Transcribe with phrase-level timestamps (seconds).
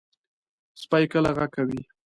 [0.81, 1.81] سپي کله غږ کوي.